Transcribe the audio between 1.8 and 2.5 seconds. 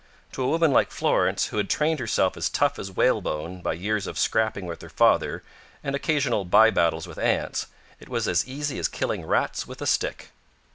herself as